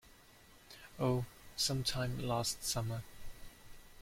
Oh, 0.99 1.25
some 1.55 1.83
time 1.83 2.17
last 2.27 2.63
summer. 2.63 3.03